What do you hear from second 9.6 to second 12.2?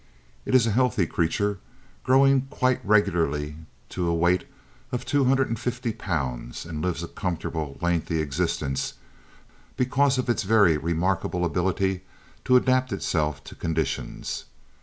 because of its very remarkable ability